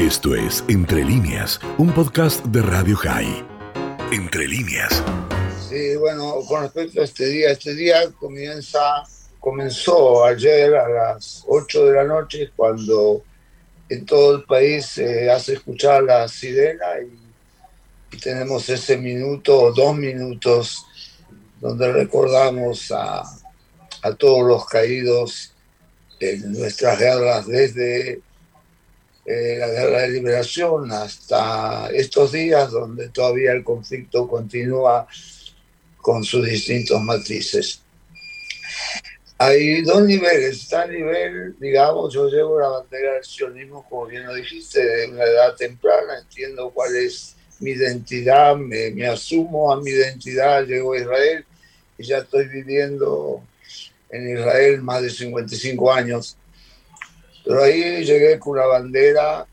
Esto 0.00 0.34
es 0.34 0.64
Entre 0.66 1.04
líneas, 1.04 1.60
un 1.76 1.92
podcast 1.92 2.42
de 2.46 2.62
Radio 2.62 2.96
High. 2.96 3.44
Entre 4.10 4.48
líneas. 4.48 5.04
Sí, 5.68 5.94
bueno, 5.96 6.36
con 6.48 6.62
respecto 6.62 7.02
a 7.02 7.04
este 7.04 7.26
día, 7.26 7.50
este 7.50 7.74
día 7.74 8.10
comienza, 8.18 8.80
comenzó 9.38 10.24
ayer 10.24 10.74
a 10.74 10.88
las 10.88 11.44
8 11.46 11.84
de 11.84 11.92
la 11.92 12.04
noche 12.04 12.50
cuando 12.56 13.22
en 13.90 14.06
todo 14.06 14.36
el 14.36 14.44
país 14.44 14.86
se 14.86 15.30
hace 15.30 15.52
escuchar 15.52 16.04
la 16.04 16.26
sirena 16.28 16.86
y, 17.02 18.16
y 18.16 18.18
tenemos 18.20 18.70
ese 18.70 18.96
minuto 18.96 19.64
o 19.64 19.70
dos 19.70 19.94
minutos 19.94 20.82
donde 21.60 21.92
recordamos 21.92 22.90
a, 22.90 23.22
a 24.00 24.14
todos 24.14 24.48
los 24.48 24.64
caídos 24.64 25.52
en 26.20 26.52
nuestras 26.52 26.98
guerras 26.98 27.46
desde 27.46 28.22
eh, 29.32 29.58
la 29.58 29.68
guerra 29.68 30.00
de 30.02 30.08
liberación 30.08 30.90
hasta 30.90 31.88
estos 31.92 32.32
días 32.32 32.72
donde 32.72 33.10
todavía 33.10 33.52
el 33.52 33.62
conflicto 33.62 34.26
continúa 34.26 35.06
con 35.98 36.24
sus 36.24 36.44
distintos 36.44 37.00
matices. 37.00 37.80
Hay 39.38 39.82
dos 39.82 40.02
niveles. 40.02 40.62
Está 40.62 40.84
nivel, 40.86 41.56
digamos, 41.60 42.12
yo 42.12 42.28
llevo 42.28 42.58
la 42.58 42.70
bandera 42.70 43.14
del 43.14 43.24
sionismo, 43.24 43.86
como 43.88 44.06
bien 44.06 44.26
lo 44.26 44.34
dijiste, 44.34 44.84
de 44.84 45.06
una 45.10 45.22
edad 45.22 45.54
temprana, 45.54 46.18
entiendo 46.18 46.70
cuál 46.70 46.96
es 46.96 47.36
mi 47.60 47.70
identidad, 47.70 48.56
me, 48.56 48.90
me 48.90 49.06
asumo 49.06 49.72
a 49.72 49.80
mi 49.80 49.90
identidad, 49.90 50.66
llego 50.66 50.94
a 50.94 50.98
Israel 50.98 51.44
y 51.96 52.04
ya 52.04 52.18
estoy 52.18 52.48
viviendo 52.48 53.44
en 54.10 54.36
Israel 54.36 54.82
más 54.82 55.02
de 55.02 55.10
55 55.10 55.92
años. 55.92 56.36
Pero 57.44 57.62
ahí 57.62 58.04
llegué 58.04 58.38
con 58.38 58.52
una 58.58 58.66
bandera 58.66 59.46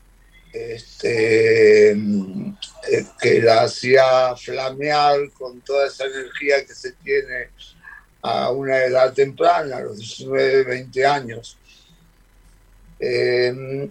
este, 0.52 1.90
eh, 1.90 3.06
que 3.20 3.42
la 3.42 3.62
hacía 3.62 4.34
flamear 4.36 5.30
con 5.32 5.60
toda 5.60 5.86
esa 5.86 6.04
energía 6.04 6.64
que 6.64 6.74
se 6.74 6.92
tiene 6.92 7.50
a 8.22 8.50
una 8.50 8.84
edad 8.84 9.12
temprana, 9.12 9.76
a 9.76 9.80
los 9.80 9.98
19, 9.98 10.64
20 10.64 11.06
años. 11.06 11.58
Eh, 13.00 13.90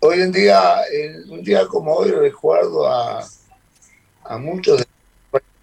hoy 0.00 0.20
en 0.20 0.32
día, 0.32 0.82
un 1.28 1.42
día 1.42 1.66
como 1.66 1.94
hoy, 1.94 2.10
recuerdo 2.10 2.86
a, 2.86 3.26
a 4.24 4.38
muchos 4.38 4.78
de 4.78 4.86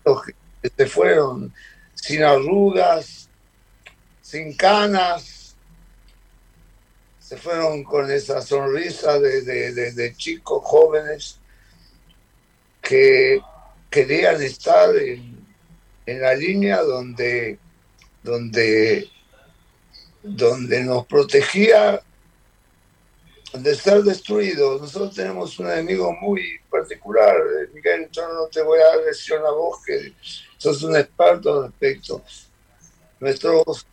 los 0.03 0.23
que 0.25 0.33
se 0.75 0.85
fueron 0.87 1.53
sin 1.93 2.23
arrugas, 2.23 3.29
sin 4.21 4.55
canas, 4.55 5.44
se 7.27 7.37
fueron 7.37 7.83
con 7.83 8.11
esa 8.11 8.39
sonrisa 8.39 9.19
de, 9.19 9.41
de, 9.41 9.91
de, 9.93 10.15
chicos 10.15 10.61
jóvenes 10.63 11.39
que 12.79 13.41
querían 13.89 14.39
estar 14.43 14.95
en, 14.95 15.43
en 16.05 16.21
la 16.21 16.35
línea 16.35 16.83
donde, 16.83 17.57
donde, 18.21 19.09
donde 20.21 20.83
nos 20.83 21.07
protegía 21.07 21.99
de 23.53 23.73
ser 23.73 24.03
destruidos. 24.03 24.81
Nosotros 24.81 25.15
tenemos 25.15 25.57
un 25.57 25.71
enemigo 25.71 26.13
muy 26.21 26.59
particular, 26.69 27.37
Miguel, 27.73 28.07
yo 28.11 28.31
no 28.31 28.45
te 28.49 28.61
voy 28.61 28.79
a 28.79 28.85
dar 28.85 28.97
lesión 28.99 29.43
a 29.43 29.49
vos, 29.49 29.79
que 29.83 30.13
sos 30.57 30.83
un 30.83 30.95
experto 30.95 31.55
al 31.55 31.71
respecto. 31.71 32.21
Nuestros 33.19 33.87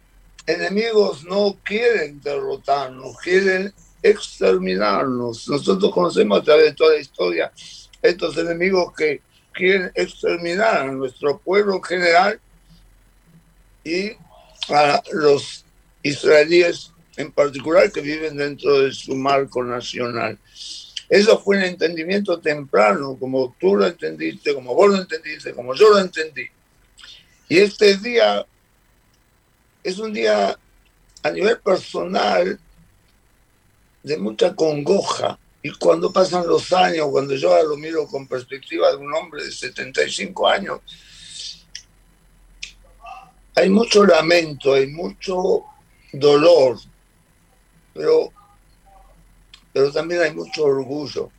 enemigos 0.46 1.24
no 1.24 1.56
quieren 1.62 2.20
derrotarnos, 2.20 3.16
quieren 3.18 3.72
exterminarnos. 4.02 5.48
Nosotros 5.48 5.92
conocemos 5.92 6.40
a 6.40 6.44
través 6.44 6.66
de 6.66 6.74
toda 6.74 6.94
la 6.94 7.00
historia 7.00 7.52
estos 8.00 8.36
enemigos 8.36 8.92
que 8.96 9.22
quieren 9.52 9.92
exterminar 9.94 10.78
a 10.78 10.92
nuestro 10.92 11.38
pueblo 11.38 11.76
en 11.76 11.82
general 11.82 12.40
y 13.84 14.12
a 14.68 15.02
los 15.12 15.64
israelíes 16.02 16.92
en 17.16 17.30
particular 17.30 17.92
que 17.92 18.00
viven 18.00 18.36
dentro 18.36 18.80
de 18.80 18.92
su 18.92 19.14
marco 19.14 19.62
nacional. 19.62 20.38
Eso 21.08 21.38
fue 21.38 21.58
un 21.58 21.64
entendimiento 21.64 22.40
temprano, 22.40 23.16
como 23.20 23.54
tú 23.60 23.76
lo 23.76 23.86
entendiste, 23.86 24.54
como 24.54 24.74
vos 24.74 24.90
lo 24.90 24.96
entendiste, 24.96 25.52
como 25.52 25.74
yo 25.74 25.90
lo 25.90 25.98
entendí. 25.98 26.46
Y 27.48 27.58
este 27.58 27.98
día 27.98 28.46
es 29.82 29.98
un 29.98 30.12
día 30.12 30.56
a 31.22 31.30
nivel 31.30 31.58
personal 31.60 32.58
de 34.02 34.16
mucha 34.16 34.54
congoja. 34.54 35.38
Y 35.62 35.70
cuando 35.72 36.12
pasan 36.12 36.46
los 36.46 36.72
años, 36.72 37.08
cuando 37.10 37.34
yo 37.34 37.62
lo 37.62 37.76
miro 37.76 38.06
con 38.06 38.26
perspectiva 38.26 38.90
de 38.90 38.96
un 38.96 39.14
hombre 39.14 39.44
de 39.44 39.52
75 39.52 40.48
años, 40.48 40.80
hay 43.54 43.68
mucho 43.68 44.04
lamento, 44.04 44.74
hay 44.74 44.88
mucho 44.88 45.64
dolor, 46.12 46.78
pero, 47.94 48.32
pero 49.72 49.92
también 49.92 50.22
hay 50.22 50.34
mucho 50.34 50.64
orgullo. 50.64 51.30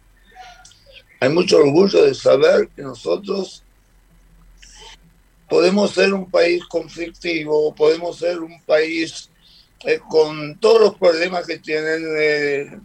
Hay 1.20 1.30
mucho 1.30 1.58
orgullo 1.58 2.04
de 2.04 2.14
saber 2.14 2.70
que 2.76 2.82
nosotros 2.82 3.63
podemos 5.54 5.92
ser 5.92 6.12
un 6.16 6.32
país 6.32 6.66
conflictivo, 6.66 7.76
podemos 7.76 8.18
ser 8.18 8.40
un 8.40 8.60
país 8.64 9.30
eh, 9.86 10.00
con 10.10 10.58
todos 10.58 10.82
los 10.82 10.96
problemas 10.96 11.46
que 11.46 11.60
tienen 11.60 12.04
eh, 12.18 12.80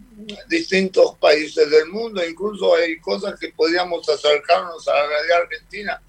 distintos 0.47 1.15
países 1.17 1.67
del 1.67 1.87
mundo, 1.87 2.23
incluso 2.23 2.75
hay 2.75 2.99
cosas 2.99 3.39
que 3.39 3.49
podríamos 3.53 4.07
acercarnos 4.07 4.87
a 4.87 4.93
la 4.93 5.07
realidad 5.07 5.41
argentina. 5.41 6.01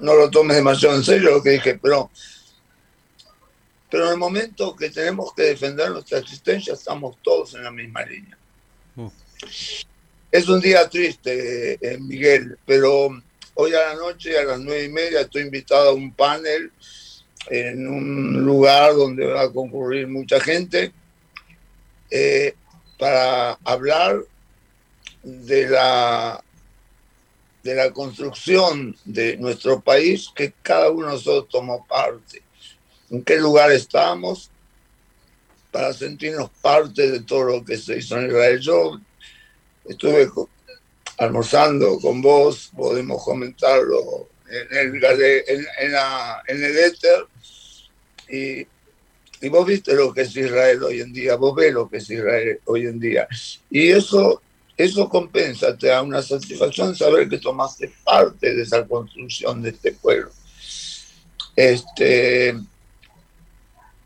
No 0.00 0.14
lo 0.14 0.28
tomes 0.28 0.58
demasiado 0.58 0.94
en 0.96 1.04
serio 1.04 1.30
lo 1.30 1.42
que 1.42 1.52
dije, 1.52 1.78
pero 1.80 2.10
pero 3.90 4.04
en 4.04 4.10
el 4.10 4.18
momento 4.18 4.76
que 4.76 4.90
tenemos 4.90 5.32
que 5.32 5.44
defender 5.44 5.90
nuestra 5.90 6.18
existencia, 6.18 6.74
estamos 6.74 7.16
todos 7.22 7.54
en 7.54 7.64
la 7.64 7.70
misma 7.70 8.04
línea. 8.04 8.36
Mm. 8.94 9.08
Es 10.30 10.48
un 10.50 10.60
día 10.60 10.86
triste, 10.90 11.78
eh, 11.80 11.98
Miguel, 11.98 12.58
pero 12.66 13.22
hoy 13.54 13.74
a 13.74 13.88
la 13.88 13.94
noche, 13.94 14.38
a 14.38 14.44
las 14.44 14.60
nueve 14.60 14.84
y 14.84 14.88
media, 14.88 15.22
estoy 15.22 15.42
invitado 15.42 15.90
a 15.90 15.94
un 15.94 16.12
panel 16.12 16.72
en 17.48 17.88
un 17.88 18.44
lugar 18.44 18.94
donde 18.94 19.26
va 19.26 19.42
a 19.42 19.52
concurrir 19.52 20.06
mucha 20.06 20.40
gente 20.40 20.92
eh, 22.10 22.54
para 22.98 23.58
hablar 23.64 24.20
de 25.22 25.68
la 25.68 26.42
de 27.62 27.74
la 27.74 27.90
construcción 27.90 28.96
de 29.04 29.36
nuestro 29.36 29.80
país 29.80 30.30
que 30.34 30.52
cada 30.62 30.90
uno 30.90 31.08
de 31.08 31.12
nosotros 31.12 31.48
tomó 31.50 31.86
parte 31.86 32.42
en 33.10 33.22
qué 33.22 33.38
lugar 33.38 33.70
estamos 33.70 34.50
para 35.70 35.92
sentirnos 35.92 36.50
parte 36.62 37.10
de 37.10 37.20
todo 37.20 37.44
lo 37.44 37.64
que 37.64 37.76
se 37.76 37.98
hizo 37.98 38.18
en 38.18 38.26
Israel. 38.26 38.60
Yo 38.60 39.00
estuve 39.84 40.28
almorzando 41.20 42.00
con 42.00 42.22
vos, 42.22 42.70
podemos 42.74 43.22
comentarlo 43.22 44.28
en 44.48 44.94
el, 44.94 45.04
en, 45.04 45.92
la, 45.92 46.42
en 46.48 46.64
el 46.64 46.78
éter, 46.78 47.26
y, 48.30 48.66
y 49.44 49.48
vos 49.50 49.66
viste 49.66 49.94
lo 49.94 50.14
que 50.14 50.22
es 50.22 50.34
Israel 50.34 50.82
hoy 50.82 51.02
en 51.02 51.12
día, 51.12 51.36
vos 51.36 51.54
ves 51.54 51.74
lo 51.74 51.90
que 51.90 51.98
es 51.98 52.08
Israel 52.08 52.58
hoy 52.64 52.86
en 52.86 52.98
día. 52.98 53.28
Y 53.68 53.90
eso, 53.90 54.40
eso 54.78 55.10
compensa, 55.10 55.76
te 55.76 55.88
da 55.88 56.00
una 56.00 56.22
satisfacción 56.22 56.96
saber 56.96 57.28
que 57.28 57.36
tomaste 57.36 57.92
parte 58.02 58.54
de 58.54 58.62
esa 58.62 58.86
construcción 58.86 59.60
de 59.60 59.70
este 59.70 59.92
pueblo. 59.92 60.30
Este, 61.54 62.56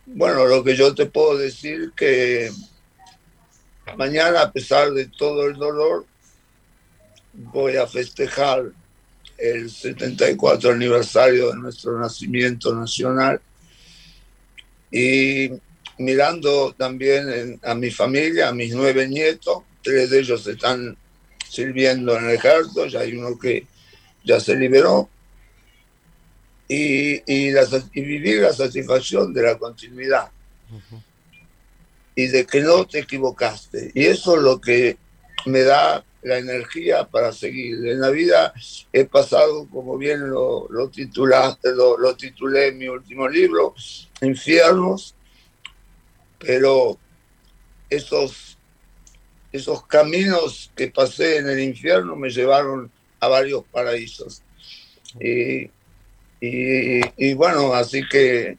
bueno, 0.06 0.46
lo 0.46 0.64
que 0.64 0.74
yo 0.74 0.92
te 0.92 1.06
puedo 1.06 1.38
decir 1.38 1.92
que 1.94 2.50
mañana, 3.96 4.42
a 4.42 4.52
pesar 4.52 4.90
de 4.90 5.06
todo 5.06 5.46
el 5.46 5.54
dolor, 5.54 6.06
voy 7.34 7.76
a 7.76 7.86
festejar 7.86 8.70
el 9.36 9.70
74 9.70 10.70
aniversario 10.70 11.50
de 11.50 11.56
nuestro 11.56 11.98
nacimiento 11.98 12.74
nacional. 12.74 13.40
Y 14.90 15.50
mirando 15.98 16.72
también 16.76 17.60
a 17.62 17.74
mi 17.74 17.90
familia, 17.90 18.48
a 18.48 18.54
mis 18.54 18.72
nueve 18.74 19.08
nietos, 19.08 19.62
tres 19.82 20.10
de 20.10 20.20
ellos 20.20 20.46
están 20.46 20.96
sirviendo 21.48 22.16
en 22.16 22.24
el 22.24 22.30
ejército, 22.36 22.86
ya 22.86 23.00
hay 23.00 23.16
uno 23.16 23.38
que 23.38 23.66
ya 24.24 24.40
se 24.40 24.56
liberó, 24.56 25.08
y, 26.68 27.22
y, 27.32 27.50
la, 27.50 27.66
y 27.92 28.00
vivir 28.00 28.40
la 28.40 28.52
satisfacción 28.52 29.32
de 29.32 29.42
la 29.42 29.58
continuidad. 29.58 30.30
Y 32.16 32.28
de 32.28 32.46
que 32.46 32.60
no 32.60 32.86
te 32.86 33.00
equivocaste. 33.00 33.90
Y 33.94 34.06
eso 34.06 34.36
es 34.36 34.42
lo 34.42 34.60
que 34.60 34.96
me 35.46 35.60
da 35.62 36.04
la 36.24 36.38
energía 36.38 37.04
para 37.04 37.32
seguir. 37.32 37.86
En 37.86 38.00
la 38.00 38.10
vida 38.10 38.52
he 38.92 39.04
pasado, 39.04 39.68
como 39.70 39.96
bien 39.96 40.28
lo, 40.28 40.68
titulaste, 40.90 41.70
lo, 41.74 42.16
titulé 42.16 42.68
en 42.68 42.78
mi 42.78 42.88
último 42.88 43.28
libro, 43.28 43.74
infiernos, 44.20 45.14
pero 46.38 46.98
esos 47.88 48.58
esos 49.52 49.86
caminos 49.86 50.72
que 50.74 50.88
pasé 50.88 51.36
en 51.36 51.48
el 51.48 51.60
infierno 51.60 52.16
me 52.16 52.28
llevaron 52.28 52.90
a 53.20 53.28
varios 53.28 53.62
paraísos. 53.70 54.42
Y, 55.20 55.70
y, 56.40 57.34
bueno, 57.34 57.72
así 57.72 58.02
que 58.10 58.58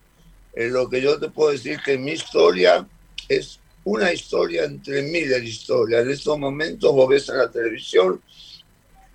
eh, 0.54 0.70
lo 0.70 0.90
que 0.90 1.02
yo 1.02 1.20
te 1.20 1.28
puedo 1.28 1.52
decir 1.52 1.82
que 1.84 1.98
mi 1.98 2.12
historia 2.12 2.88
es 3.28 3.60
una 3.86 4.12
historia 4.12 4.66
entre 4.66 5.04
miles 5.04 5.42
de 5.42 5.46
historias. 5.46 6.04
En 6.04 6.12
estos 6.12 6.38
momentos 6.38 6.92
vos 6.92 7.08
ves 7.08 7.30
en 7.30 7.38
la 7.38 7.50
televisión 7.50 8.22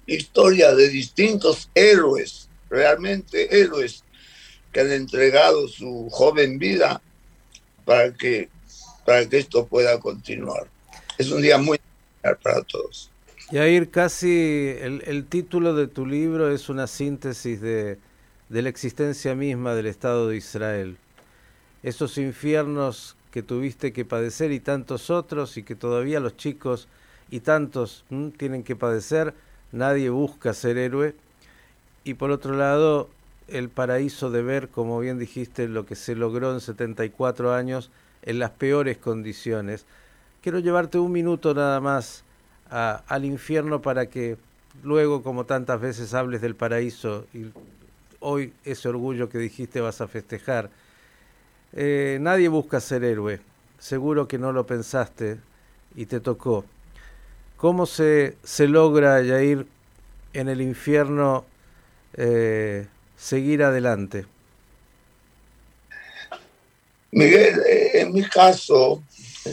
historias 0.06 0.76
de 0.76 0.88
distintos 0.88 1.69
héroes, 1.75 2.49
realmente 2.70 3.61
héroes, 3.61 4.05
que 4.72 4.81
han 4.81 4.93
entregado 4.93 5.69
su 5.69 6.08
joven 6.11 6.58
vida 6.58 7.02
para 7.84 8.12
que, 8.14 8.49
para 9.05 9.28
que 9.28 9.38
esto 9.38 9.67
pueda 9.67 9.99
continuar. 9.99 10.69
Es 11.19 11.31
un 11.31 11.43
día 11.43 11.58
muy 11.58 11.78
especial 11.78 12.38
para 12.43 12.62
todos. 12.62 13.11
Yair, 13.50 13.90
casi 13.90 14.76
el, 14.81 15.02
el, 15.06 15.26
título 15.26 15.75
de 15.75 15.88
tu 15.88 16.06
libro 16.06 16.55
es 16.55 16.69
una 16.69 16.87
síntesis 16.87 17.61
de, 17.61 17.99
de 18.49 18.62
la 18.62 18.69
existencia 18.69 19.34
misma 19.34 19.75
del 19.75 19.87
Estado 19.87 20.28
de 20.28 20.37
Israel. 20.37 20.96
Esos 21.82 22.17
infiernos 22.19 23.17
que 23.31 23.43
tuviste 23.43 23.93
que 23.93 24.05
padecer 24.05 24.53
y 24.53 24.61
tantos 24.61 25.11
otros 25.11 25.56
y 25.56 25.62
que 25.62 25.75
todavía 25.75 26.21
los 26.21 26.37
chicos 26.37 26.88
y 27.31 27.41
tantos 27.41 28.05
tienen 28.37 28.65
que 28.65 28.77
padecer, 28.77 29.35
nadie 29.73 30.11
busca 30.11 30.53
ser 30.53 30.79
héroe. 30.79 31.15
Y 32.03 32.15
por 32.15 32.31
otro 32.31 32.55
lado, 32.55 33.09
el 33.47 33.69
paraíso 33.69 34.31
de 34.31 34.43
ver, 34.43 34.69
como 34.69 34.99
bien 34.99 35.19
dijiste, 35.19 35.69
lo 35.69 35.87
que 35.87 35.94
se 35.94 36.15
logró 36.15 36.53
en 36.53 36.61
74 36.61 37.55
años 37.55 37.91
en 38.23 38.38
las 38.38 38.50
peores 38.50 38.99
condiciones. 38.99 39.87
Quiero 40.43 40.59
llevarte 40.59 40.99
un 40.99 41.12
minuto 41.12 41.55
nada 41.55 41.81
más 41.81 42.25
al 42.71 43.25
infierno 43.25 43.82
para 43.82 44.06
que 44.06 44.37
luego, 44.82 45.23
como 45.23 45.44
tantas 45.44 45.81
veces, 45.81 46.15
hables 46.15 46.41
del 46.41 46.55
paraíso 46.55 47.27
y 47.35 47.47
hoy 48.21 48.53
ese 48.65 48.88
orgullo 48.88 49.29
que 49.29 49.38
dijiste 49.38 49.81
vas 49.81 50.00
a 50.00 50.09
festejar. 50.09 50.71
Eh, 51.72 52.19
nadie 52.20 52.49
busca 52.49 52.81
ser 52.81 53.05
héroe, 53.05 53.40
seguro 53.78 54.26
que 54.26 54.38
no 54.38 54.52
lo 54.52 54.67
pensaste 54.67 55.38
y 55.94 56.06
te 56.06 56.20
tocó. 56.20 56.64
¿Cómo 57.56 57.87
se, 57.87 58.37
se 58.43 58.67
logra, 58.67 59.22
ir 59.43 59.67
en 60.32 60.49
el 60.49 60.61
infierno 60.62 61.44
eh, 62.14 62.87
seguir 63.17 63.62
adelante? 63.62 64.26
Miguel, 67.12 67.61
eh, 67.69 67.90
en 68.00 68.12
mi 68.12 68.22
caso, 68.22 69.02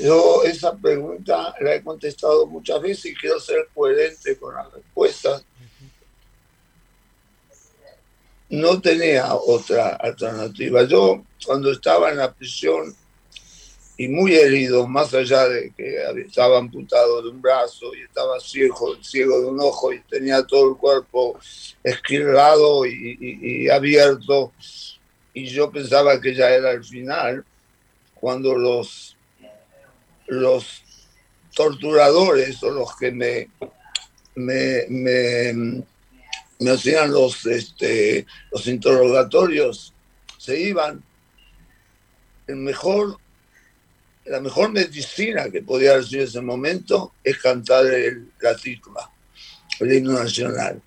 yo 0.04 0.44
esa 0.44 0.76
pregunta 0.76 1.54
la 1.60 1.76
he 1.76 1.84
contestado 1.84 2.46
muchas 2.46 2.82
veces 2.82 3.06
y 3.06 3.16
quiero 3.16 3.40
ser 3.40 3.68
coherente 3.74 4.38
con 4.38 4.56
las 4.56 4.72
respuestas. 4.72 5.44
No 8.50 8.80
tenía 8.80 9.34
otra 9.36 9.96
alternativa. 9.96 10.84
Yo, 10.84 11.24
cuando 11.46 11.72
estaba 11.72 12.12
en 12.12 12.18
la 12.18 12.34
prisión 12.34 12.96
y 13.98 14.08
muy 14.08 14.36
herido, 14.36 14.88
más 14.88 15.14
allá 15.14 15.48
de 15.48 15.74
que 15.76 15.98
estaba 16.22 16.60
amputado 16.60 17.22
de 17.22 17.30
un 17.30 17.42
brazo 17.42 17.94
y 17.96 18.02
estaba 18.02 18.40
ciego, 18.40 18.96
ciego 19.02 19.42
de 19.42 19.48
un 19.48 19.60
ojo 19.60 19.92
y 19.92 20.00
tenía 20.02 20.44
todo 20.44 20.70
el 20.70 20.78
cuerpo 20.78 21.40
esquirlado 21.84 22.86
y 22.86 23.68
abierto, 23.70 24.54
y 25.34 25.46
yo 25.48 25.72
pensaba 25.72 26.22
que 26.22 26.34
ya 26.34 26.50
era 26.50 26.72
el 26.72 26.84
final, 26.84 27.44
cuando 28.14 28.56
los 28.56 29.18
los 30.28 30.84
torturadores 31.56 32.62
o 32.64 32.70
los 32.70 32.96
que 32.98 33.12
me, 33.12 33.50
me, 34.36 35.84
hacían 36.66 37.12
los, 37.12 37.46
este, 37.46 38.26
los 38.52 38.66
interrogatorios 38.68 39.94
se 40.38 40.60
iban, 40.60 41.04
el 42.48 42.56
mejor, 42.56 43.18
la 44.26 44.40
mejor 44.40 44.72
medicina 44.72 45.50
que 45.50 45.62
podía 45.62 45.96
hacer 45.96 46.20
en 46.20 46.26
ese 46.28 46.42
momento 46.42 47.14
es 47.24 47.38
cantar 47.38 47.86
el, 47.88 48.32
la 48.40 48.56
tikva, 48.56 49.12
el 49.80 49.94
himno 49.94 50.14
nacional. 50.14 50.82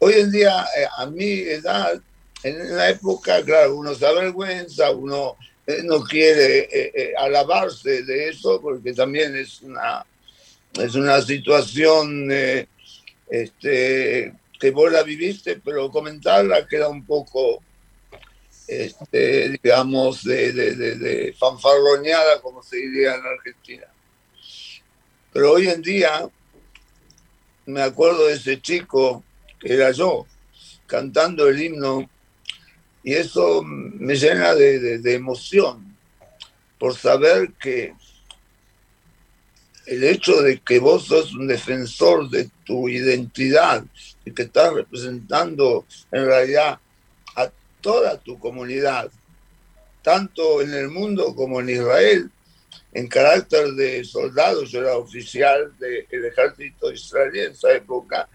Hoy 0.00 0.14
en 0.14 0.30
día, 0.30 0.66
eh, 0.76 0.86
a 0.98 1.06
mi 1.06 1.40
edad, 1.40 2.00
en 2.42 2.76
la 2.76 2.90
época, 2.90 3.42
claro, 3.44 3.76
uno 3.76 3.94
se 3.94 4.06
avergüenza, 4.06 4.90
uno 4.90 5.36
eh, 5.66 5.82
no 5.84 6.02
quiere 6.02 6.68
eh, 6.70 7.14
alabarse 7.18 8.02
de 8.02 8.28
eso 8.28 8.60
porque 8.60 8.92
también 8.92 9.34
es 9.36 9.60
una, 9.62 10.04
es 10.74 10.94
una 10.94 11.20
situación 11.20 12.30
este, 13.28 14.32
que 14.58 14.70
vos 14.70 14.90
la 14.90 15.02
viviste, 15.02 15.60
pero 15.64 15.90
comentarla 15.90 16.66
queda 16.66 16.88
un 16.88 17.04
poco, 17.04 17.62
este, 18.66 19.50
digamos, 19.50 20.24
de, 20.24 20.52
de, 20.52 21.34
fanfarroñada, 21.38 22.40
como 22.42 22.62
se 22.62 22.76
diría 22.76 23.14
en 23.14 23.26
Argentina. 23.26 23.86
Pero 25.32 25.52
hoy 25.52 25.68
en 25.68 25.82
día 25.82 26.28
me 27.66 27.82
acuerdo 27.82 28.26
de 28.26 28.34
ese 28.34 28.60
chico 28.60 29.22
que 29.60 29.74
era 29.74 29.90
yo, 29.90 30.26
cantando 30.86 31.48
el 31.48 31.60
himno 31.60 32.08
y 33.02 33.14
eso 33.14 33.62
me 33.62 34.16
llena 34.16 34.54
de, 34.54 35.14
emoción 35.14 35.96
por 36.78 36.96
saber 36.96 37.52
que 37.60 37.94
el 39.88 40.04
hecho 40.04 40.42
de 40.42 40.60
que 40.60 40.78
vos 40.78 41.06
sos 41.06 41.34
un 41.34 41.46
defensor 41.46 42.28
de 42.28 42.50
tu 42.64 42.90
identidad 42.90 43.82
y 44.22 44.32
que 44.32 44.42
estás 44.42 44.74
representando 44.74 45.86
en 46.12 46.26
realidad 46.26 46.78
a 47.34 47.50
toda 47.80 48.18
tu 48.18 48.38
comunidad, 48.38 49.10
tanto 50.02 50.60
en 50.60 50.74
el 50.74 50.88
mundo 50.88 51.34
como 51.34 51.60
en 51.60 51.70
Israel, 51.70 52.30
en 52.92 53.08
carácter 53.08 53.68
de 53.72 54.04
soldado, 54.04 54.64
yo 54.64 54.80
era 54.80 54.96
oficial 54.96 55.72
del 55.78 56.06
ejército 56.10 56.92
israelí 56.92 57.40
en 57.40 57.52
esa 57.52 57.72
época, 57.72 58.28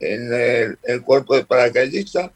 en 0.00 0.32
el, 0.32 1.02
cuerpo 1.02 1.36
de 1.36 1.44
paracaidistas, 1.44 2.30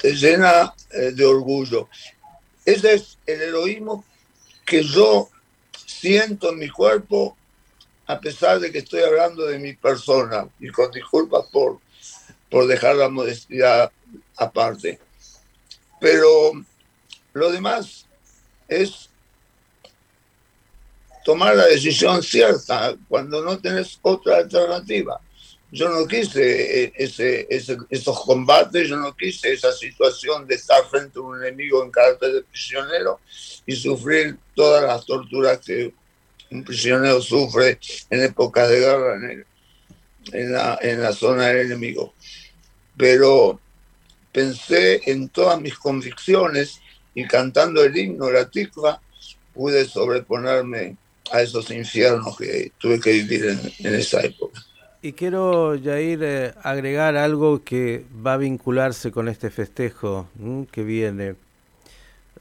te 0.00 0.14
llena 0.14 0.72
eh, 0.90 1.12
de 1.12 1.26
orgullo. 1.26 1.90
Ese 2.64 2.94
es 2.94 3.18
el 3.26 3.42
heroísmo 3.42 4.02
que 4.64 4.82
yo 4.82 5.28
siento 6.02 6.50
en 6.50 6.58
mi 6.58 6.68
cuerpo, 6.68 7.36
a 8.08 8.18
pesar 8.18 8.58
de 8.58 8.72
que 8.72 8.78
estoy 8.78 9.02
hablando 9.02 9.46
de 9.46 9.60
mi 9.60 9.74
persona, 9.74 10.48
y 10.58 10.68
con 10.70 10.90
disculpas 10.90 11.46
por, 11.52 11.78
por 12.50 12.66
dejar 12.66 12.96
la 12.96 13.08
modestia 13.08 13.88
aparte. 14.36 14.98
Pero 16.00 16.52
lo 17.32 17.52
demás 17.52 18.04
es 18.66 19.08
tomar 21.24 21.54
la 21.54 21.66
decisión 21.66 22.20
cierta 22.20 22.96
cuando 23.08 23.40
no 23.44 23.56
tenés 23.58 24.00
otra 24.02 24.38
alternativa 24.38 25.20
yo 25.72 25.88
no 25.88 26.06
quise 26.06 26.84
eh, 26.84 26.92
ese, 26.96 27.46
esos 27.48 28.20
combates, 28.20 28.86
yo 28.88 28.96
no 28.98 29.16
quise 29.16 29.54
esa 29.54 29.72
situación 29.72 30.46
de 30.46 30.56
estar 30.56 30.84
frente 30.84 31.18
a 31.18 31.22
un 31.22 31.42
enemigo 31.42 31.82
en 31.82 31.90
carácter 31.90 32.30
de 32.30 32.42
prisionero 32.42 33.20
y 33.64 33.74
sufrir 33.74 34.36
todas 34.54 34.84
las 34.84 35.06
torturas 35.06 35.60
que 35.60 35.94
un 36.50 36.62
prisionero 36.62 37.22
sufre 37.22 37.78
en 38.10 38.22
épocas 38.22 38.68
de 38.68 38.80
guerra 38.80 39.14
en, 39.16 39.46
en, 40.32 40.52
la, 40.52 40.78
en 40.82 41.00
la 41.00 41.14
zona 41.14 41.46
del 41.46 41.66
enemigo. 41.66 42.12
Pero 42.94 43.58
pensé 44.30 45.00
en 45.10 45.30
todas 45.30 45.58
mis 45.58 45.74
convicciones 45.78 46.82
y 47.14 47.26
cantando 47.26 47.82
el 47.82 47.96
himno, 47.96 48.30
la 48.30 48.50
tikva, 48.50 49.00
pude 49.54 49.86
sobreponerme 49.86 50.98
a 51.30 51.40
esos 51.40 51.70
infiernos 51.70 52.36
que 52.36 52.72
tuve 52.76 53.00
que 53.00 53.12
vivir 53.12 53.58
en 53.78 53.94
esa 53.94 54.20
época. 54.20 54.62
Y 55.04 55.14
quiero, 55.14 55.76
Jair, 55.82 56.22
eh, 56.22 56.54
agregar 56.62 57.16
algo 57.16 57.64
que 57.64 58.06
va 58.24 58.34
a 58.34 58.36
vincularse 58.36 59.10
con 59.10 59.28
este 59.28 59.50
festejo 59.50 60.28
que 60.70 60.84
viene. 60.84 61.34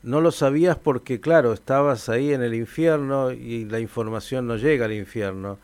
No 0.03 0.22
lo 0.22 0.30
sabías 0.30 0.77
porque, 0.77 1.20
claro, 1.20 1.53
estabas 1.53 2.08
ahí 2.08 2.32
en 2.32 2.44
el 2.44 2.53
infierno 2.53 3.32
y 3.32 3.65
la 3.65 3.80
información 3.80 4.46
no 4.46 4.58
llega 4.58 4.86
al 4.86 4.94
infierno. 4.94 5.58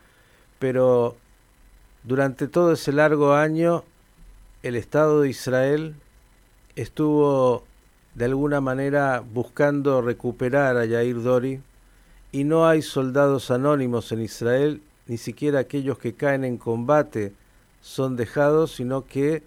Pero 0.57 1.15
durante 2.03 2.47
todo 2.47 2.71
ese 2.71 2.91
largo 2.91 3.35
año, 3.35 3.83
el 4.63 4.75
Estado 4.75 5.21
de 5.21 5.29
Israel 5.29 5.93
estuvo 6.75 7.63
de 8.15 8.25
alguna 8.25 8.59
manera 8.59 9.23
buscando 9.23 10.01
recuperar 10.01 10.77
a 10.77 10.85
Yair 10.85 11.21
Dori 11.21 11.61
y 12.31 12.43
no 12.43 12.67
hay 12.67 12.81
soldados 12.81 13.51
anónimos 13.51 14.11
en 14.11 14.21
Israel 14.21 14.81
ni 15.07 15.17
siquiera 15.17 15.59
aquellos 15.59 15.97
que 15.97 16.13
caen 16.13 16.43
en 16.43 16.57
combate 16.57 17.33
son 17.81 18.15
dejados, 18.15 18.75
sino 18.75 19.05
que 19.05 19.43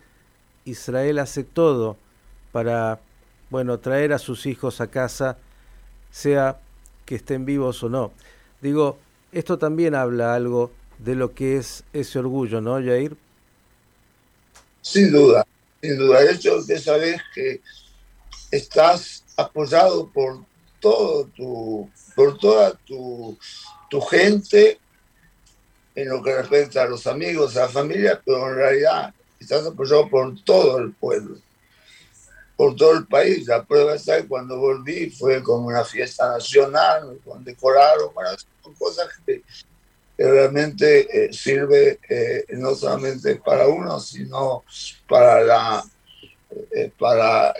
Israel 0.64 1.18
hace 1.18 1.44
todo 1.44 1.96
para, 2.52 3.00
bueno, 3.50 3.78
traer 3.78 4.12
a 4.12 4.18
sus 4.18 4.46
hijos 4.46 4.80
a 4.80 4.86
casa, 4.86 5.36
sea 6.10 6.58
que 7.04 7.16
estén 7.16 7.44
vivos 7.44 7.82
o 7.82 7.88
no. 7.88 8.12
Digo, 8.60 8.98
Esto 9.32 9.58
también 9.58 9.94
habla 9.94 10.34
algo 10.34 10.72
de 10.98 11.14
lo 11.14 11.34
que 11.34 11.56
es 11.56 11.84
ese 11.92 12.18
orgullo, 12.18 12.60
¿no, 12.60 12.74
Jair? 12.74 13.16
Sin 14.82 15.12
duda, 15.12 15.46
sin 15.80 15.96
duda. 15.96 16.20
De 16.20 16.32
hecho, 16.32 16.56
que 16.66 16.78
sabes 16.78 17.20
que 17.32 17.60
estás 18.50 19.24
apoyado 19.36 20.08
por 20.08 20.44
todo 20.80 21.26
tu, 21.36 21.88
por 22.16 22.38
toda 22.38 22.72
tu, 22.86 23.38
tu 23.88 24.00
gente 24.00 24.80
en 26.00 26.08
lo 26.08 26.22
que 26.22 26.34
respecta 26.34 26.82
a 26.82 26.88
los 26.88 27.06
amigos, 27.06 27.56
a 27.56 27.60
la 27.60 27.68
familia, 27.68 28.20
pero 28.24 28.48
en 28.48 28.54
realidad 28.54 29.14
estás 29.38 29.66
apoyado 29.66 30.08
por 30.08 30.42
todo 30.42 30.78
el 30.78 30.92
pueblo, 30.92 31.36
por 32.56 32.74
todo 32.76 32.92
el 32.92 33.06
país. 33.06 33.46
La 33.46 33.64
prueba 33.64 33.94
está 33.94 34.20
que 34.20 34.28
cuando 34.28 34.58
volví 34.58 35.10
fue 35.10 35.42
como 35.42 35.68
una 35.68 35.84
fiesta 35.84 36.30
nacional, 36.30 37.18
con 37.24 37.44
decoraron, 37.44 38.12
bueno, 38.14 38.30
son 38.62 38.74
cosas 38.74 39.08
que, 39.26 39.42
realmente 40.16 41.24
eh, 41.24 41.32
sirve 41.32 41.98
eh, 42.06 42.44
no 42.50 42.74
solamente 42.74 43.36
para 43.36 43.66
uno, 43.66 43.98
sino 43.98 44.64
para 45.08 45.40
la 45.40 45.82
eh, 46.74 46.90
para 46.98 47.54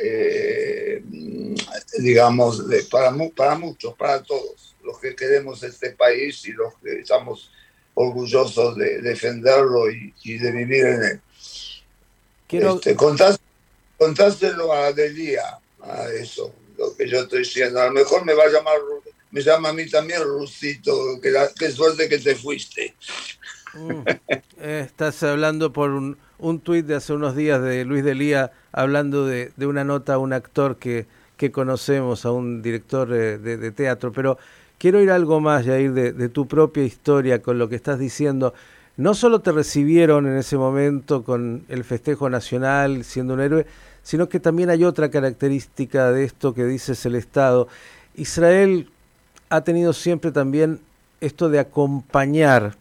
digamos 1.99 2.65
para 2.91 3.15
para 3.35 3.55
muchos 3.55 3.95
para 3.95 4.23
todos 4.23 4.77
los 4.83 4.99
que 4.99 5.17
queremos 5.17 5.63
este 5.63 5.93
país 5.93 6.45
y 6.47 6.53
los 6.53 6.75
que 6.83 7.01
estamos 7.01 7.51
orgullosos 8.01 8.77
de 8.77 9.01
defenderlo 9.03 9.91
y, 9.91 10.39
de 10.39 10.53
vivir 10.53 10.87
en 10.87 11.03
él. 11.05 11.21
Quiero... 12.47 12.75
Este, 12.75 12.97
contáselo 13.99 14.73
a 14.73 14.93
Delia, 14.93 15.59
a 15.83 16.09
eso, 16.09 16.55
lo 16.79 16.97
que 16.97 17.07
yo 17.09 17.21
estoy 17.21 17.41
diciendo. 17.41 17.81
A 17.81 17.87
lo 17.87 17.93
mejor 17.93 18.25
me 18.25 18.35
va 18.35 18.45
a 18.45 18.49
llamar, 18.49 18.79
me 19.31 19.43
llama 19.43 19.69
a 19.69 19.73
mí 19.73 19.89
también 19.89 20.23
Rusito, 20.23 21.21
que 21.23 21.33
qué 21.59 21.71
suerte 21.71 22.09
que 22.09 22.19
te 22.19 22.35
fuiste. 22.35 22.95
Mm, 23.75 24.03
eh, 24.59 24.83
estás 24.87 25.23
hablando 25.23 25.73
por 25.73 25.91
un, 25.91 26.17
un 26.39 26.61
tuit 26.61 26.87
de 26.87 26.97
hace 26.97 27.13
unos 27.13 27.37
días 27.37 27.63
de 27.63 27.85
Luis 27.85 28.03
Delía 28.03 28.53
hablando 28.73 29.27
de, 29.27 29.53
de 29.57 29.67
una 29.67 29.85
nota 29.85 30.15
a 30.15 30.19
un 30.19 30.33
actor 30.33 30.79
que, 30.79 31.07
que 31.37 31.53
conocemos, 31.53 32.25
a 32.25 32.33
un 32.33 32.63
director 32.63 33.13
eh, 33.13 33.39
de, 33.39 33.59
de 33.59 33.71
teatro, 33.71 34.13
pero 34.13 34.39
Quiero 34.81 35.03
ir 35.03 35.11
algo 35.11 35.41
más, 35.41 35.67
Jair, 35.67 35.93
de, 35.93 36.15
de 36.15 36.31
tu 36.31 36.49
propia 36.49 36.83
historia 36.83 37.43
con 37.43 37.59
lo 37.59 37.69
que 37.69 37.77
estás 37.77 37.99
diciendo. 37.99 38.55
No 38.97 39.13
solo 39.13 39.41
te 39.41 39.53
recibieron 39.53 40.27
en 40.27 40.39
ese 40.39 40.57
momento 40.57 41.23
con 41.23 41.67
el 41.69 41.85
festejo 41.85 42.31
nacional, 42.31 43.05
siendo 43.05 43.35
un 43.35 43.41
héroe, 43.43 43.67
sino 44.03 44.31
que 44.31 44.41
también 44.41 44.71
hay 44.71 44.85
otra 44.85 45.11
característica 45.11 46.11
de 46.13 46.25
esto 46.25 46.55
que 46.55 46.65
dices 46.65 47.05
el 47.05 47.17
Estado. 47.17 47.69
Israel 48.15 48.89
ha 49.51 49.61
tenido 49.61 49.93
siempre 49.93 50.33
también 50.33 50.81
esto 51.21 51.51
de 51.51 51.59
acompañar 51.59 52.75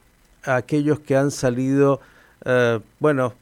a 0.45 0.55
aquellos 0.55 1.01
que 1.01 1.17
han 1.17 1.31
salido, 1.31 1.99
eh, 2.45 2.79
bueno, 3.01 3.33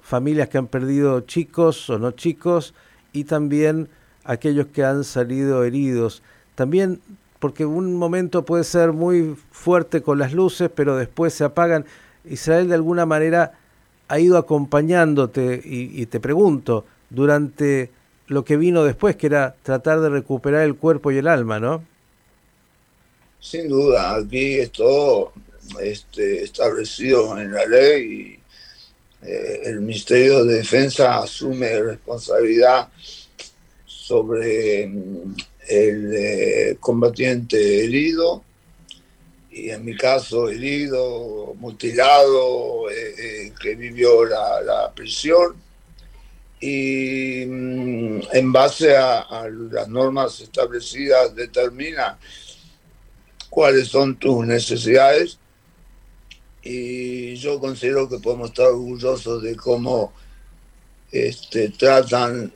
familias 0.00 0.48
que 0.48 0.58
han 0.58 0.68
perdido 0.68 1.22
chicos 1.22 1.90
o 1.90 1.98
no 1.98 2.12
chicos, 2.12 2.74
y 3.12 3.24
también 3.24 3.88
aquellos 4.22 4.68
que 4.68 4.84
han 4.84 5.02
salido 5.02 5.64
heridos. 5.64 6.22
También 6.54 7.00
porque 7.38 7.64
un 7.64 7.96
momento 7.96 8.44
puede 8.44 8.64
ser 8.64 8.92
muy 8.92 9.36
fuerte 9.50 10.02
con 10.02 10.18
las 10.18 10.32
luces, 10.32 10.70
pero 10.74 10.96
después 10.96 11.34
se 11.34 11.44
apagan. 11.44 11.84
Israel 12.24 12.68
de 12.68 12.74
alguna 12.74 13.06
manera 13.06 13.52
ha 14.08 14.18
ido 14.18 14.38
acompañándote 14.38 15.60
y, 15.64 16.04
te 16.06 16.18
pregunto, 16.18 16.84
durante 17.10 17.90
lo 18.26 18.44
que 18.44 18.56
vino 18.56 18.84
después, 18.84 19.16
que 19.16 19.26
era 19.26 19.54
tratar 19.62 20.00
de 20.00 20.08
recuperar 20.08 20.62
el 20.62 20.76
cuerpo 20.76 21.12
y 21.12 21.18
el 21.18 21.28
alma, 21.28 21.60
¿no? 21.60 21.84
Sin 23.40 23.68
duda, 23.68 24.16
aquí 24.16 24.58
es 24.58 24.72
todo 24.72 25.32
este, 25.80 26.42
establecido 26.42 27.38
en 27.38 27.52
la 27.52 27.64
ley 27.66 28.40
y 29.22 29.26
eh, 29.26 29.60
el 29.64 29.80
Ministerio 29.80 30.44
de 30.44 30.56
Defensa 30.56 31.18
asume 31.18 31.80
responsabilidad 31.80 32.88
sobre 33.84 34.86
mm, 34.86 35.34
el 35.68 36.14
eh, 36.14 36.76
combatiente 36.80 37.84
herido, 37.84 38.42
y 39.50 39.70
en 39.70 39.84
mi 39.84 39.96
caso 39.96 40.48
herido, 40.48 41.54
mutilado, 41.58 42.88
eh, 42.90 43.14
eh, 43.18 43.52
que 43.60 43.74
vivió 43.74 44.24
la, 44.24 44.92
prisión. 44.94 45.56
Y 46.60 47.44
mm, 47.46 48.20
en 48.32 48.52
base 48.52 48.96
a, 48.96 49.48
las 49.70 49.88
normas 49.88 50.40
establecidas 50.40 51.34
determina 51.34 52.18
cuáles 53.50 53.88
son 53.88 54.16
tus 54.16 54.46
necesidades. 54.46 55.38
Y 56.62 57.36
yo 57.36 57.60
considero 57.60 58.08
que 58.08 58.18
podemos 58.18 58.50
estar 58.50 58.66
orgullosos 58.66 59.42
de 59.42 59.56
cómo 59.56 60.12
este, 61.10 61.70
tratan, 61.70 62.52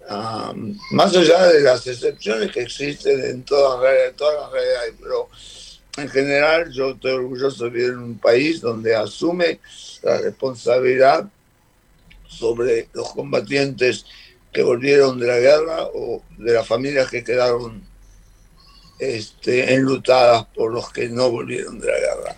más 0.90 1.16
allá 1.16 1.46
de 1.48 1.60
las 1.60 1.86
excepciones 1.86 2.50
que 2.52 2.60
existen 2.60 3.24
en 3.24 3.42
todas 3.44 3.82
las, 3.82 4.16
todas 4.16 4.42
las 4.42 4.52
realidades, 4.52 4.94
pero 5.00 5.28
en 5.96 6.08
general 6.08 6.70
yo 6.72 6.90
estoy 6.90 7.12
orgulloso 7.12 7.64
de 7.64 7.70
vivir 7.70 7.90
en 7.90 7.98
un 7.98 8.18
país 8.18 8.60
donde 8.60 8.94
asume 8.94 9.60
la 10.02 10.18
responsabilidad 10.18 11.28
sobre 12.26 12.88
los 12.92 13.10
combatientes 13.12 14.04
que 14.52 14.62
volvieron 14.62 15.18
de 15.18 15.26
la 15.26 15.38
guerra 15.38 15.84
o 15.94 16.22
de 16.36 16.52
las 16.52 16.66
familias 16.66 17.10
que 17.10 17.24
quedaron 17.24 17.82
este, 18.98 19.74
enlutadas 19.74 20.46
por 20.54 20.72
los 20.72 20.92
que 20.92 21.08
no 21.08 21.30
volvieron 21.30 21.78
de 21.80 21.86
la 21.86 21.98
guerra. 21.98 22.36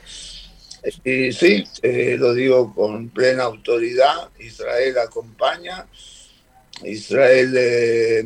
Y 1.04 1.32
sí, 1.32 1.64
eh, 1.82 2.16
lo 2.18 2.34
digo 2.34 2.74
con 2.74 3.08
plena 3.08 3.44
autoridad, 3.44 4.28
Israel 4.38 4.98
acompaña, 4.98 5.86
Israel, 6.82 7.54
eh, 7.56 8.22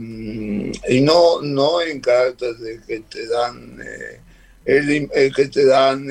y 0.88 1.00
no, 1.00 1.40
no 1.42 1.80
en 1.80 2.00
carácter 2.00 2.56
de 2.56 2.80
que 2.82 3.00
te 3.00 3.28
dan, 3.28 3.78
eh, 3.80 4.20
el, 4.64 5.32
que 5.34 5.46
te 5.46 5.66
dan 5.66 6.08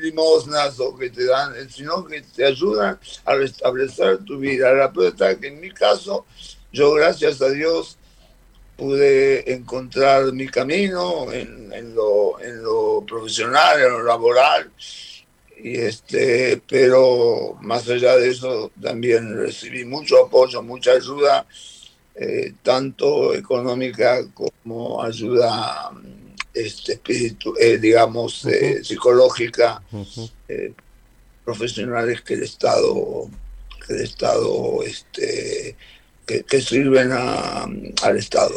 limosnas 0.00 0.78
o 0.78 0.96
que 0.96 1.10
te 1.10 1.24
dan, 1.24 1.54
sino 1.70 2.04
que 2.04 2.22
te 2.22 2.44
ayudan 2.44 2.98
a 3.24 3.34
restablecer 3.34 4.18
tu 4.24 4.38
vida. 4.38 4.72
La 4.72 4.92
prueba 4.92 5.34
que 5.34 5.48
en 5.48 5.60
mi 5.60 5.70
caso, 5.70 6.24
yo 6.72 6.92
gracias 6.92 7.42
a 7.42 7.50
Dios, 7.50 7.98
pude 8.76 9.52
encontrar 9.52 10.32
mi 10.32 10.48
camino 10.48 11.32
en, 11.32 11.94
lo, 11.94 12.40
en 12.40 12.62
lo 12.62 13.04
profesional, 13.06 13.80
en 13.80 13.90
lo 13.90 14.02
laboral, 14.02 14.70
y 15.62 15.76
este, 15.76 16.60
pero 16.68 17.56
más 17.62 17.88
allá 17.88 18.16
de 18.16 18.30
eso 18.30 18.70
también 18.80 19.36
recibí 19.36 19.84
mucho 19.84 20.26
apoyo, 20.26 20.62
mucha 20.62 20.92
ayuda, 20.92 21.46
eh, 22.16 22.52
tanto 22.62 23.34
económica 23.34 24.26
como 24.34 25.02
ayuda 25.02 25.90
este, 26.52 26.92
espíritu, 26.92 27.54
eh, 27.58 27.78
digamos, 27.78 28.44
eh, 28.46 28.84
psicológica, 28.84 29.82
profesionales 31.44 32.20
que 32.22 32.34
el 32.34 32.42
Estado, 32.42 33.28
que 33.86 33.94
el 33.94 34.00
Estado 34.02 34.82
este, 34.82 35.76
que, 36.26 36.60
sirven 36.60 37.12
al 37.12 38.16
Estado. 38.16 38.54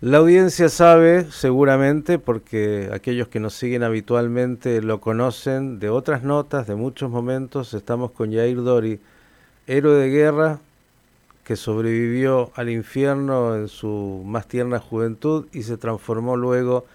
La 0.00 0.18
audiencia 0.18 0.68
sabe, 0.68 1.30
seguramente, 1.30 2.18
porque 2.18 2.90
aquellos 2.92 3.28
que 3.28 3.40
nos 3.40 3.54
siguen 3.54 3.82
habitualmente 3.82 4.82
lo 4.82 5.00
conocen 5.00 5.78
de 5.78 5.88
otras 5.88 6.22
notas, 6.22 6.66
de 6.66 6.74
muchos 6.74 7.10
momentos. 7.10 7.72
Estamos 7.72 8.10
con 8.10 8.32
Jair 8.32 8.62
Dori, 8.62 9.00
héroe 9.66 9.94
de 9.94 10.10
guerra 10.10 10.58
que 11.44 11.56
sobrevivió 11.56 12.50
al 12.54 12.70
infierno 12.70 13.54
en 13.54 13.68
su 13.68 14.22
más 14.26 14.48
tierna 14.48 14.78
juventud 14.78 15.46
y 15.52 15.62
se 15.62 15.76
transformó 15.76 16.36
luego 16.36 16.86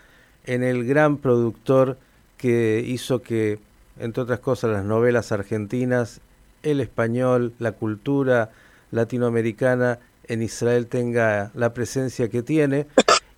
en 0.45 0.63
el 0.63 0.85
gran 0.85 1.17
productor 1.17 1.97
que 2.37 2.83
hizo 2.85 3.21
que, 3.21 3.59
entre 3.99 4.23
otras 4.23 4.39
cosas, 4.39 4.71
las 4.71 4.85
novelas 4.85 5.31
argentinas, 5.31 6.21
el 6.63 6.79
español, 6.79 7.53
la 7.59 7.73
cultura, 7.73 8.49
latinoamericana 8.91 9.99
en 10.27 10.41
Israel 10.43 10.87
tenga 10.87 11.51
la 11.55 11.73
presencia 11.73 12.29
que 12.29 12.43
tiene 12.43 12.87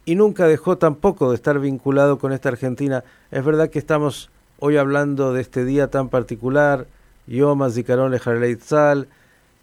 y 0.05 0.15
nunca 0.15 0.47
dejó 0.47 0.77
tampoco 0.77 1.29
de 1.29 1.35
estar 1.35 1.59
vinculado 1.59 2.19
con 2.19 2.33
esta 2.33 2.49
Argentina. 2.49 3.03
Es 3.31 3.43
verdad 3.43 3.69
que 3.69 3.79
estamos 3.79 4.29
hoy 4.59 4.77
hablando 4.77 5.33
de 5.33 5.41
este 5.41 5.65
día 5.65 5.87
tan 5.87 6.09
particular, 6.09 6.87
Yom 7.27 7.69
Zikaron 7.71 8.13
Tzal, 8.57 9.07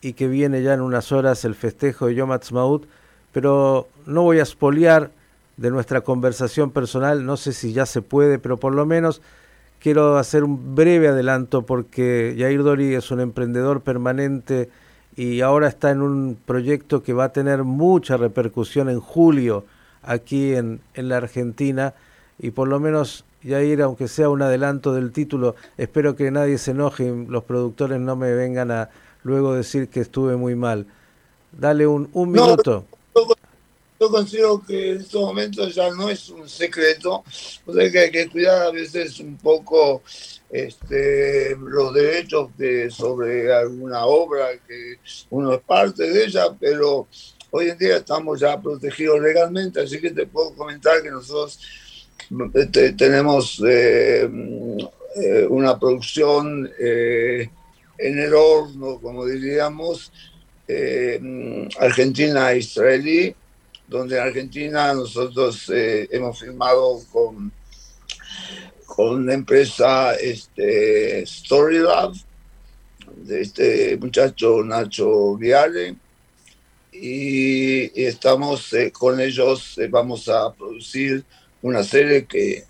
y 0.00 0.12
que 0.12 0.28
viene 0.28 0.62
ya 0.62 0.74
en 0.74 0.80
unas 0.80 1.12
horas 1.12 1.44
el 1.44 1.54
festejo 1.54 2.06
de 2.06 2.14
Yom 2.14 2.30
Ha'atzmaut, 2.30 2.86
pero 3.32 3.88
no 4.06 4.22
voy 4.22 4.38
a 4.38 4.42
espoliar 4.42 5.10
de 5.56 5.70
nuestra 5.70 6.02
conversación 6.02 6.70
personal, 6.70 7.26
no 7.26 7.36
sé 7.36 7.52
si 7.52 7.72
ya 7.72 7.84
se 7.84 8.00
puede, 8.00 8.38
pero 8.38 8.58
por 8.58 8.74
lo 8.74 8.86
menos 8.86 9.20
quiero 9.80 10.16
hacer 10.16 10.44
un 10.44 10.74
breve 10.74 11.08
adelanto 11.08 11.62
porque 11.62 12.34
Yair 12.36 12.62
Dori 12.62 12.94
es 12.94 13.10
un 13.10 13.20
emprendedor 13.20 13.82
permanente 13.82 14.68
y 15.18 15.40
ahora 15.40 15.66
está 15.66 15.90
en 15.90 16.00
un 16.00 16.38
proyecto 16.46 17.02
que 17.02 17.12
va 17.12 17.24
a 17.24 17.32
tener 17.32 17.64
mucha 17.64 18.16
repercusión 18.16 18.88
en 18.88 19.00
julio 19.00 19.64
aquí 20.00 20.54
en, 20.54 20.80
en 20.94 21.08
la 21.08 21.16
Argentina 21.16 21.92
y 22.38 22.52
por 22.52 22.68
lo 22.68 22.78
menos 22.78 23.24
Yair, 23.42 23.82
aunque 23.82 24.06
sea 24.06 24.28
un 24.28 24.42
adelanto 24.42 24.94
del 24.94 25.10
título, 25.10 25.56
espero 25.76 26.14
que 26.14 26.30
nadie 26.30 26.56
se 26.56 26.70
enoje, 26.70 27.12
los 27.28 27.42
productores 27.42 27.98
no 27.98 28.14
me 28.14 28.32
vengan 28.32 28.70
a 28.70 28.90
luego 29.24 29.54
decir 29.54 29.88
que 29.88 29.98
estuve 29.98 30.36
muy 30.36 30.54
mal. 30.54 30.86
Dale 31.50 31.88
un, 31.88 32.08
un 32.12 32.30
minuto. 32.30 32.84
Yo, 34.00 34.10
considero 34.10 34.62
que 34.66 34.92
en 34.92 35.00
estos 35.00 35.20
momentos 35.20 35.74
ya 35.74 35.90
no 35.90 36.08
es 36.08 36.28
un 36.28 36.48
secreto, 36.48 37.24
o 37.66 37.78
hay 37.78 37.90
que 37.90 38.28
cuidar 38.30 38.68
a 38.68 38.70
veces 38.70 39.18
un 39.20 39.36
poco 39.36 40.02
este, 40.50 41.56
los 41.56 41.92
derechos 41.92 42.56
de, 42.56 42.90
sobre 42.90 43.52
alguna 43.52 44.06
obra 44.06 44.48
que 44.66 44.98
uno 45.30 45.54
es 45.54 45.60
parte 45.60 46.10
de 46.10 46.24
ella, 46.24 46.46
pero 46.58 47.06
hoy 47.50 47.70
en 47.70 47.78
día 47.78 47.96
estamos 47.96 48.40
ya 48.40 48.60
protegidos 48.60 49.20
legalmente, 49.20 49.80
así 49.80 50.00
que 50.00 50.10
te 50.10 50.26
puedo 50.26 50.54
comentar 50.54 51.02
que 51.02 51.10
nosotros 51.10 51.58
este, 52.54 52.92
tenemos 52.92 53.62
eh, 53.66 54.28
eh, 55.16 55.46
una 55.48 55.78
producción 55.78 56.70
eh, 56.78 57.48
en 57.96 58.18
el 58.18 58.34
horno, 58.34 59.00
como 59.00 59.24
diríamos, 59.26 60.12
argentina-israelí, 61.80 63.34
donde 63.88 64.16
en 64.16 64.22
Argentina 64.22 64.92
nosotros 64.92 65.64
hemos 65.70 66.38
firmado 66.38 67.00
con, 67.10 67.50
con 68.86 69.26
la 69.26 69.34
empresa 69.34 70.14
este, 70.14 71.24
Storylab, 71.26 72.12
de 73.16 73.40
este 73.40 73.96
muchacho 73.96 74.62
Nacho 74.62 75.36
Viale, 75.36 75.96
y, 76.92 78.02
estamos 78.04 78.70
con 78.92 79.20
ellos, 79.20 79.78
vamos 79.90 80.28
a 80.28 80.52
producir 80.52 81.24
una 81.62 81.82
serie 81.82 82.26
que 82.26 82.64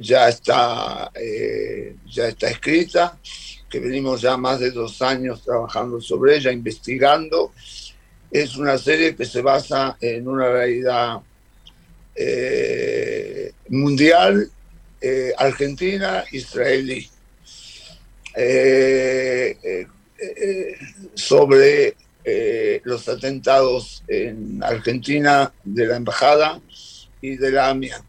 ya 0.00 0.28
está, 0.28 1.10
eh, 1.14 1.96
ya 2.06 2.28
está 2.28 2.50
escrita, 2.50 3.18
que 3.68 3.80
venimos 3.80 4.20
ya 4.20 4.36
más 4.36 4.60
de 4.60 4.70
dos 4.70 5.00
años 5.02 5.42
trabajando 5.42 6.00
sobre 6.00 6.36
ella, 6.36 6.52
investigando. 6.52 7.52
Es 8.34 8.56
una 8.56 8.76
serie 8.78 9.14
que 9.14 9.24
se 9.24 9.42
basa 9.42 9.96
en 10.00 10.26
una 10.26 10.48
realidad 10.48 11.20
eh, 12.16 13.52
mundial, 13.68 14.50
eh, 15.00 15.32
argentina, 15.38 16.24
israelí, 16.32 17.08
sobre 21.14 21.96
los 22.82 23.08
atentados 23.08 24.02
en 24.08 24.60
Argentina 24.64 25.52
de 25.62 25.86
la 25.86 25.96
embajada 25.96 26.60
y 27.20 27.36
de 27.36 27.50
la 27.52 27.68
AMIA. 27.68 28.02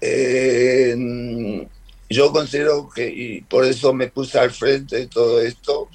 Eh, 0.00 1.66
yo 2.10 2.32
considero 2.32 2.88
que, 2.88 3.08
y 3.08 3.40
por 3.42 3.64
eso 3.64 3.92
me 3.92 4.08
puse 4.08 4.38
al 4.38 4.50
frente 4.50 4.96
de 4.96 5.06
todo 5.06 5.40
esto, 5.40 5.88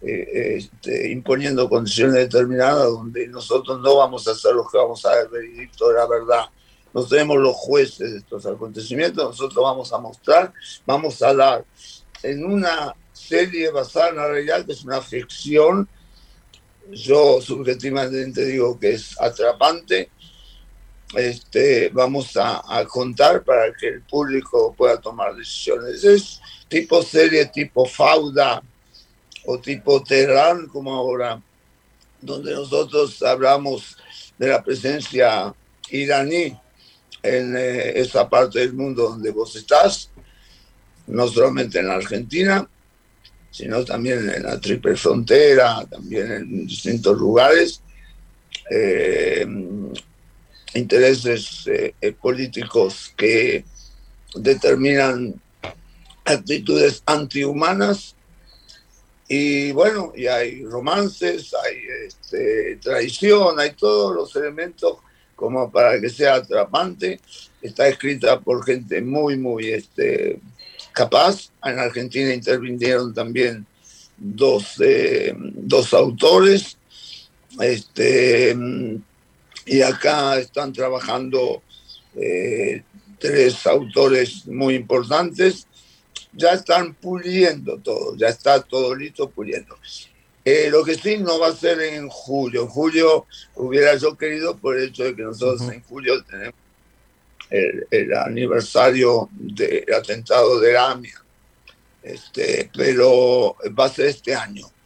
eh, 0.00 0.58
este, 0.58 1.10
imponiendo 1.10 1.68
condiciones 1.68 2.14
determinadas 2.14 2.84
donde 2.84 3.26
nosotros 3.26 3.80
no 3.80 3.96
vamos 3.96 4.28
a 4.28 4.30
hacer 4.30 4.54
lo 4.54 4.64
que 4.66 4.78
vamos 4.78 5.04
a 5.04 5.14
ver 5.16 5.28
veredicto 5.28 5.88
de 5.88 5.94
la 5.94 6.06
verdad. 6.06 6.44
No 6.94 7.04
tenemos 7.04 7.36
los 7.38 7.56
jueces 7.56 8.12
de 8.12 8.18
estos 8.18 8.46
acontecimientos, 8.46 9.24
nosotros 9.24 9.62
vamos 9.62 9.92
a 9.92 9.98
mostrar, 9.98 10.52
vamos 10.86 11.20
a 11.22 11.34
dar 11.34 11.64
en 12.22 12.44
una 12.44 12.94
serie 13.12 13.70
basada 13.70 14.10
en 14.10 14.16
la 14.16 14.28
realidad 14.28 14.64
que 14.64 14.72
es 14.72 14.84
una 14.84 15.00
ficción. 15.00 15.88
Yo 16.90 17.40
subjetivamente 17.42 18.44
digo 18.44 18.78
que 18.78 18.92
es 18.92 19.20
atrapante, 19.20 20.10
este, 21.14 21.88
vamos 21.88 22.36
a, 22.36 22.62
contar 22.86 23.42
para 23.42 23.72
que 23.72 23.88
el 23.88 24.02
público 24.02 24.74
pueda 24.76 25.00
tomar 25.00 25.34
decisiones. 25.34 26.04
Es 26.04 26.40
tipo 26.68 27.02
serie, 27.02 27.46
tipo 27.46 27.84
Fauda 27.84 28.62
o 29.50 29.58
tipo 29.58 30.02
Teherán, 30.02 30.66
como 30.66 30.94
ahora, 30.94 31.40
donde 32.20 32.52
nosotros 32.52 33.22
hablamos 33.22 33.96
de 34.36 34.48
la 34.48 34.62
presencia 34.62 35.54
iraní 35.90 36.54
en 37.22 37.56
eh, 37.56 37.98
esa 37.98 38.28
parte 38.28 38.58
del 38.58 38.74
mundo 38.74 39.08
donde 39.08 39.30
vos 39.30 39.56
estás, 39.56 40.10
no 41.06 41.26
solamente 41.28 41.78
en 41.78 41.88
la 41.88 41.94
Argentina, 41.94 42.68
sino 43.50 43.82
también 43.86 44.28
en 44.28 44.42
la 44.42 44.60
triple 44.60 44.94
frontera, 44.96 45.86
también 45.86 46.30
en 46.30 46.66
distintos 46.66 47.16
lugares. 47.16 47.80
Eh, 48.70 49.46
intereses 50.74 51.66
eh, 51.68 51.94
eh, 52.02 52.12
políticos 52.12 53.14
que 53.16 53.64
determinan 54.34 55.40
actitudes 56.26 57.02
antihumanas 57.06 58.14
y 59.28 59.72
bueno, 59.72 60.12
y 60.16 60.26
hay 60.26 60.64
romances, 60.64 61.54
hay 61.62 61.76
este, 62.06 62.76
traición, 62.76 63.60
hay 63.60 63.72
todos 63.72 64.16
los 64.16 64.34
elementos 64.36 64.96
como 65.36 65.70
para 65.70 66.00
que 66.00 66.08
sea 66.08 66.36
atrapante. 66.36 67.20
Está 67.62 67.88
escrita 67.88 68.40
por 68.40 68.64
gente 68.64 69.02
muy, 69.02 69.36
muy 69.36 69.68
este, 69.68 70.40
capaz. 70.92 71.50
En 71.62 71.78
Argentina 71.78 72.32
intervinieron 72.32 73.12
también 73.12 73.66
dos, 74.16 74.80
eh, 74.80 75.32
dos 75.36 75.94
autores. 75.94 76.78
Este, 77.60 78.56
y 79.66 79.82
acá 79.82 80.38
están 80.38 80.72
trabajando 80.72 81.62
eh, 82.16 82.82
tres 83.20 83.64
autores 83.66 84.44
muy 84.46 84.74
importantes. 84.74 85.67
Ya 86.32 86.52
están 86.52 86.94
puliendo 86.94 87.78
todo, 87.78 88.16
ya 88.16 88.28
está 88.28 88.60
todo 88.60 88.94
listo 88.94 89.28
puliendo. 89.30 89.76
Eh, 90.44 90.68
lo 90.70 90.84
que 90.84 90.94
sí 90.94 91.18
no 91.18 91.38
va 91.38 91.48
a 91.48 91.56
ser 91.56 91.80
en 91.80 92.08
julio. 92.08 92.62
En 92.62 92.68
julio 92.68 93.26
hubiera 93.54 93.96
yo 93.96 94.16
querido 94.16 94.56
por 94.56 94.76
el 94.76 94.88
hecho 94.88 95.04
de 95.04 95.14
que 95.14 95.22
nosotros 95.22 95.70
en 95.70 95.82
julio 95.82 96.22
tenemos 96.24 96.54
el, 97.50 97.86
el 97.90 98.14
aniversario 98.14 99.28
del 99.32 99.84
atentado 99.94 100.60
de 100.60 100.76
AMIA. 100.76 101.22
Este, 102.02 102.70
pero 102.74 103.56
va 103.78 103.86
a 103.86 103.88
ser 103.90 104.06
este 104.06 104.34
año. 104.34 104.66